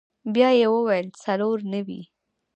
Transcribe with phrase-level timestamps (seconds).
[0.33, 2.01] بيا يې وويل څلور نوي.